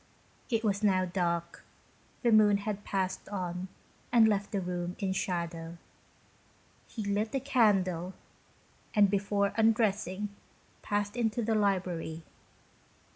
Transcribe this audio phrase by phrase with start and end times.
[0.49, 1.63] It was now dark:
[2.23, 3.67] the moon had passed on
[4.11, 5.77] and left the room in shadow.
[6.87, 8.13] He lit a candle,
[8.95, 10.29] and before undressing
[10.81, 12.23] passed into the library.